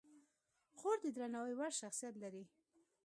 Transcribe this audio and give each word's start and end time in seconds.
خور 0.77 0.97
د 1.03 1.07
درناوي 1.15 1.53
وړ 1.57 1.71
شخصیت 1.81 2.15
لري. 2.23 2.43